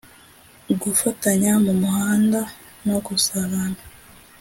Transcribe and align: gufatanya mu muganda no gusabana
gufatanya 0.81 1.51
mu 1.65 1.73
muganda 1.81 2.41
no 2.85 2.97
gusabana 3.05 3.79